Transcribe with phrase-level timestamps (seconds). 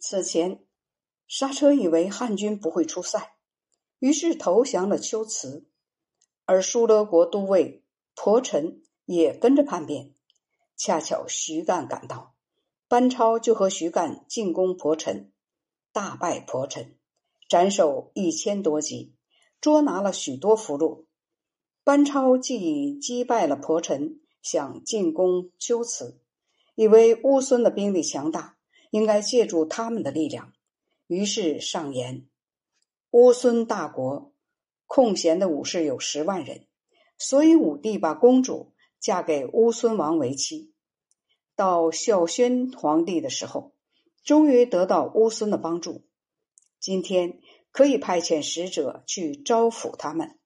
[0.00, 0.64] 此前，
[1.28, 3.34] 刹车以为汉军不会出塞，
[3.98, 5.68] 于是投降了龟兹，
[6.46, 7.84] 而疏勒国都尉
[8.14, 10.14] 婆陈也跟着叛变。
[10.74, 12.34] 恰巧徐干赶到，
[12.88, 15.30] 班超就和徐干进攻婆陈，
[15.92, 16.98] 大败婆陈，
[17.46, 19.14] 斩首一千多级，
[19.60, 21.04] 捉拿了许多俘虏。
[21.84, 26.22] 班超既已击败了婆陈，想进攻龟兹，
[26.74, 28.56] 以为乌孙的兵力强大，
[28.90, 30.52] 应该借助他们的力量，
[31.06, 32.28] 于是上言：
[33.10, 34.34] 乌孙大国
[34.86, 36.66] 空闲的武士有十万人，
[37.18, 40.74] 所以武帝把公主嫁给乌孙王为妻。
[41.54, 43.74] 到孝宣皇帝的时候，
[44.24, 46.06] 终于得到乌孙的帮助。
[46.78, 50.38] 今天可以派遣使者去招抚他们，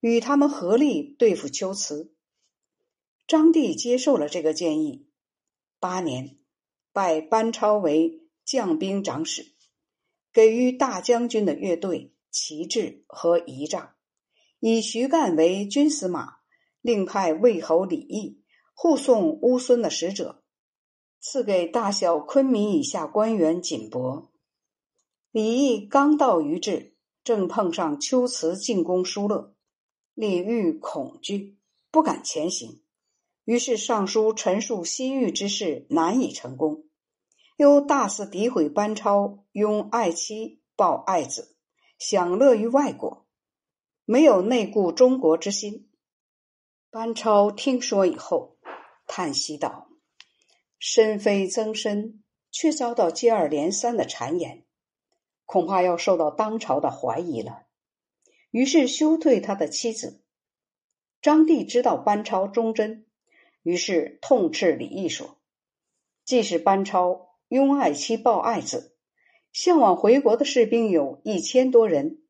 [0.00, 2.14] 与他们合力对付龟兹。
[3.26, 5.06] 张帝接受了这个建议。
[5.78, 6.38] 八年，
[6.92, 9.54] 拜班超为将兵长史，
[10.32, 13.94] 给予大将军的乐队、旗帜和仪仗，
[14.60, 16.36] 以徐干为军司马，
[16.82, 18.42] 另派魏侯李毅
[18.74, 20.42] 护送乌孙的使者。
[21.24, 24.28] 赐给大小昆明以下官员锦帛。
[25.30, 29.54] 李毅刚到于治，正碰上秋辞进攻疏勒，
[30.14, 31.56] 李煜恐惧，
[31.90, 32.81] 不敢前行。
[33.44, 36.84] 于是上书陈述西域之事难以成功，
[37.56, 41.56] 又大肆诋毁班超拥爱妻抱爱子，
[41.98, 43.26] 享乐于外国，
[44.04, 45.90] 没有内顾中国之心。
[46.90, 48.58] 班超听说以后，
[49.06, 49.88] 叹息道。
[50.78, 54.64] 身非曾身，却遭到接二连三的谗言，
[55.46, 57.66] 恐怕要受到当朝的怀疑了。
[58.50, 60.22] 于是休退他的妻子。
[61.20, 63.06] 张帝知道班超忠贞，
[63.62, 65.38] 于是痛斥李毅说
[66.24, 68.96] ：“既是班超拥爱妻抱爱子，
[69.52, 72.22] 向往回国的士兵有一千多人，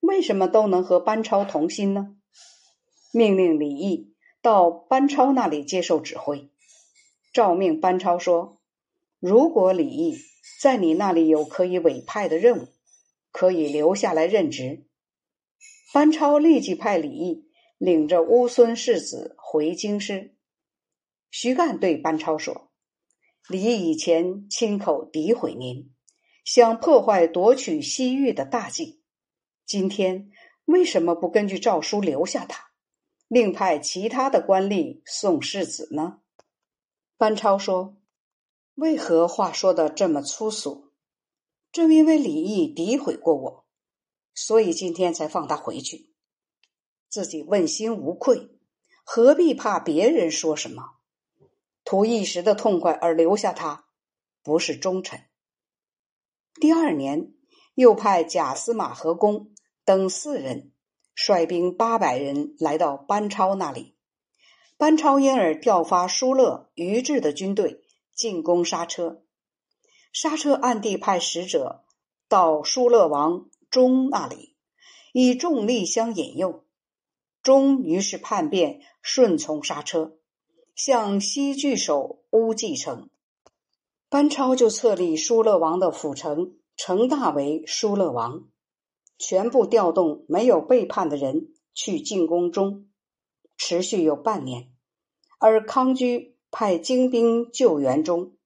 [0.00, 2.16] 为什么都能和班超同心呢？”
[3.12, 4.12] 命令李毅
[4.42, 6.50] 到班超那里接受指挥。
[7.32, 8.60] 诏命班超说
[9.20, 10.18] ：“如果李毅
[10.60, 12.68] 在你那里有可以委派的任务，
[13.30, 14.84] 可以留下来任职。”
[15.94, 20.34] 班超立即派李毅领着乌孙世子回京师。
[21.36, 22.70] 徐干对班超说
[23.50, 25.92] ：“李毅以前亲口诋毁您，
[26.44, 29.02] 想破坏夺取西域的大计。
[29.66, 30.30] 今天
[30.64, 32.66] 为什么不根据诏书留下他，
[33.26, 36.20] 另派其他的官吏送世子呢？”
[37.18, 37.96] 班超说
[38.76, 40.92] ：“为何话说的这么粗俗？
[41.72, 43.66] 正因为李毅诋毁过我，
[44.36, 46.14] 所以今天才放他回去。
[47.08, 48.50] 自己问心无愧，
[49.02, 51.00] 何必怕别人说什么？
[51.84, 53.84] 图一时的痛快而留下他，
[54.42, 55.20] 不是忠臣。”
[56.60, 57.34] 第二年，
[57.74, 59.52] 又派贾司马和公
[59.84, 60.72] 等四人
[61.14, 63.96] 率兵八百人来到班超那里。
[64.76, 69.22] 班超因而调发疏勒、于志的军队进攻刹车，
[70.12, 71.84] 刹车暗地派使者
[72.28, 74.56] 到疏勒王钟那里，
[75.12, 76.64] 以重力相引诱，
[77.42, 80.18] 钟于是叛变，顺从刹车，
[80.74, 83.08] 向西据守乌继城。
[84.08, 88.48] 班超就册立疏勒王的辅臣成大为疏勒王，
[89.18, 92.88] 全部调动没有背叛的人去进攻中。
[93.56, 94.72] 持续有半年，
[95.38, 98.36] 而康居派精兵救援中，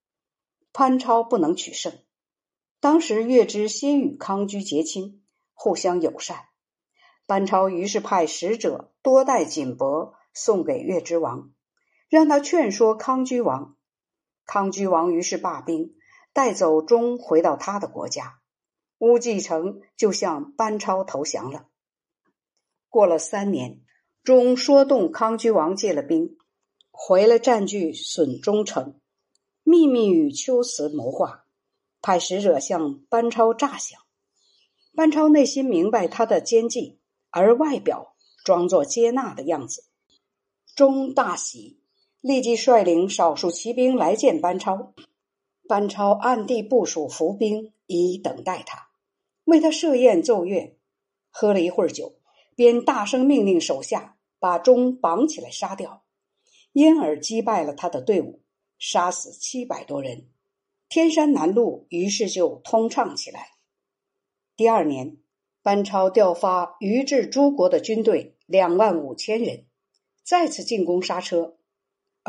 [0.75, 1.95] 潘超不能取胜。
[2.78, 5.22] 当时月之先与康居结亲，
[5.55, 6.45] 互相友善。
[7.27, 11.50] 班超于是派使者多带锦帛送给月之王，
[12.08, 13.76] 让他劝说康居王。
[14.46, 15.94] 康居王于是罢兵，
[16.32, 18.41] 带走钟回到他的国家。
[18.98, 21.68] 乌继成就向班超投降了。
[22.88, 23.80] 过了三年。
[24.24, 26.36] 钟说动康居王借了兵，
[26.91, 29.00] 回来占据损中城，
[29.62, 31.47] 秘密与秋辞谋划，
[32.02, 34.03] 派使者向班超诈降。
[34.94, 37.00] 班超内心明白他的奸计，
[37.30, 39.84] 而外表装作接纳的样子。
[40.74, 41.78] 钟大喜，
[42.20, 44.94] 立即率领少数骑兵来见班超。
[45.68, 48.88] 班超暗地部署伏兵，以等待他，
[49.44, 50.76] 为他设宴奏乐。
[51.30, 52.16] 喝了一会儿酒，
[52.54, 54.16] 便大声命令手下。
[54.41, 56.04] 把钟绑起来杀掉，
[56.72, 58.41] 因而击败了他的队伍，
[58.78, 60.28] 杀死七百多人。
[60.88, 63.48] 天山南路于是就通畅起来。
[64.54, 65.16] 第二年，
[65.60, 69.66] 班超调发于治诸国的军队两万五千人，
[70.22, 71.58] 再次进攻刹车。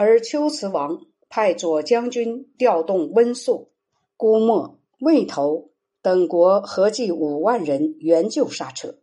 [0.02, 3.74] 而龟兹王派左将军调动温宿、
[4.16, 9.00] 姑墨、魏、头等国合计五万人援救刹车。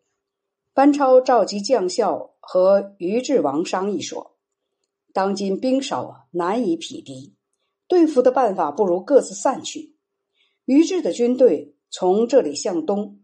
[0.73, 4.39] 班超召集将校和于志王商议说
[5.13, 7.35] ：“当今兵少，难以匹敌，
[7.87, 9.99] 对付的办法不如各自散去。
[10.65, 13.21] 于志的军队从这里向东，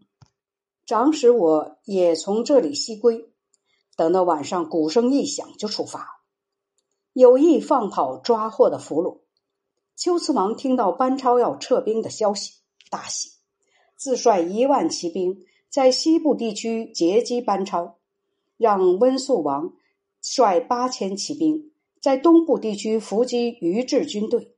[0.85, 3.25] 长史我也从这里西归。
[3.97, 6.22] 等到晚上鼓声一响，就出发，
[7.13, 9.21] 有意放跑抓获的俘虏。”
[9.95, 12.55] 龟兹王听到班超要撤兵的消息，
[12.89, 13.29] 大喜，
[13.95, 15.45] 自率一万骑兵。
[15.69, 17.97] 在西部地区截击班超，
[18.57, 19.73] 让温宿王
[20.21, 24.55] 率八千骑兵在东部地区伏击于志军队。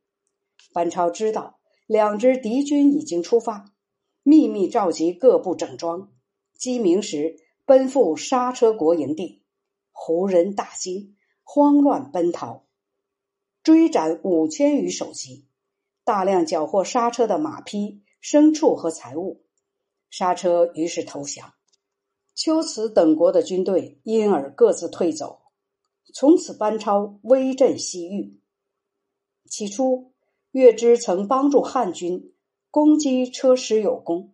[0.73, 3.73] 班超知道两支敌军已经出发，
[4.23, 6.11] 秘密召集各部整装，
[6.57, 9.41] 鸡鸣时奔赴刹车国营地。
[9.93, 11.15] 胡人大惊，
[11.47, 12.65] 慌乱奔逃，
[13.63, 15.45] 追斩五千余首级，
[16.03, 19.45] 大量缴获刹车的马匹、牲畜和财物。
[20.09, 21.53] 刹车于是投降，
[22.35, 25.43] 龟兹等国的军队因而各自退走。
[26.13, 28.41] 从此，班超威震西域。
[29.47, 30.13] 起初，
[30.51, 32.33] 月支曾帮助汉军
[32.71, 34.33] 攻击车师有功。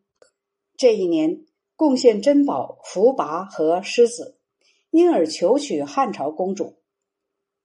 [0.77, 4.39] 这一年，贡献珍宝福拔和狮子，
[4.89, 6.80] 因而求娶汉朝公主。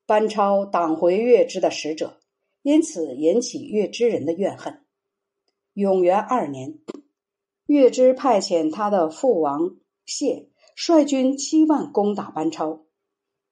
[0.07, 2.21] 班超挡回月支的使者，
[2.63, 4.85] 因此引起月支人的怨恨。
[5.73, 6.79] 永元二年。
[7.67, 12.87] 月支派遣他的父王谢率军七万攻打班超，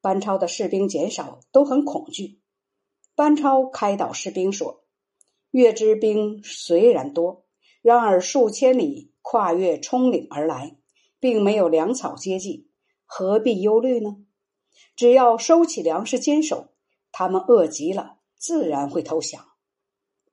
[0.01, 2.39] 班超的士兵减少，都很恐惧。
[3.17, 4.85] 班超开导士兵说
[5.51, 7.47] ：“月支兵虽然多，
[7.83, 10.77] 然而数千里跨越冲岭而来，
[11.19, 12.71] 并没有粮草接济，
[13.05, 14.24] 何必忧虑呢？
[14.97, 16.69] 只要收起粮食坚守，
[17.13, 19.45] 他们饿极了，自然会投降。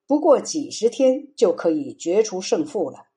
[0.07, 3.07] 不过几十天就可以决出胜负了。”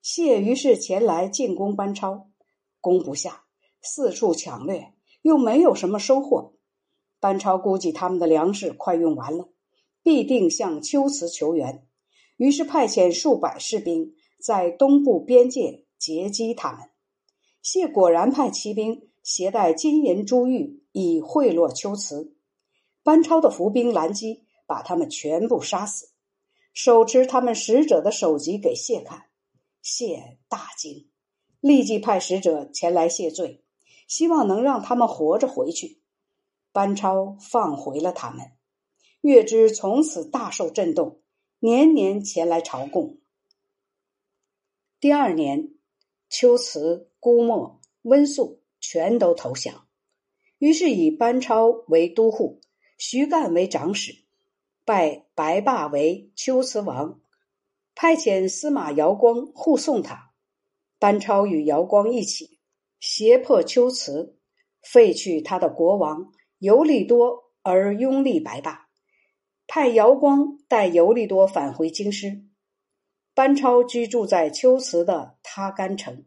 [0.00, 2.30] 谢于是前来进攻班超，
[2.80, 3.44] 攻不下，
[3.82, 6.54] 四处抢掠，又没有什么收获。
[7.20, 9.48] 班超估计他们的粮食快用完了，
[10.04, 11.84] 必定向龟兹求援，
[12.36, 16.88] 于是派遣数百士兵在东部边界截击他们。
[17.60, 22.34] 谢果然派骑兵携带金银珠玉以贿赂龟兹，
[23.02, 26.08] 班超的伏兵拦击，把他们全部杀死，
[26.72, 29.26] 手持他们使者的首级给谢看。
[29.82, 31.10] 谢大惊，
[31.60, 33.62] 立即派使者前来谢罪，
[34.06, 36.00] 希望能让他们活着回去。
[36.72, 38.52] 班超放回了他们，
[39.20, 41.20] 月之从此大受震动，
[41.58, 43.18] 年年前来朝贡。
[44.98, 45.74] 第二年，
[46.30, 49.86] 秋辞、姑墨、温宿全都投降，
[50.58, 52.60] 于是以班超为都护，
[52.96, 54.12] 徐干为长史，
[54.84, 57.20] 拜白霸为龟兹王。
[57.94, 60.32] 派遣司马姚光护送他，
[61.00, 62.60] 班超与姚光一起
[63.00, 64.38] 胁迫龟兹，
[64.82, 68.88] 废去他的国王尤利多，而拥立白霸，
[69.66, 72.44] 派姚光带尤利多返回京师。
[73.34, 76.24] 班超居住在龟兹的他干城，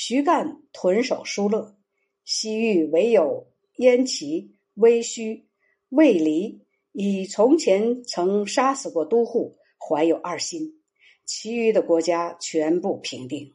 [0.00, 1.76] 徐干屯守疏勒，
[2.24, 3.48] 西域唯有
[3.78, 5.48] 燕齐、威须、
[5.88, 10.84] 卫离以从前曾杀死过都护，怀有二心。
[11.24, 13.52] 其余的国家全部平定。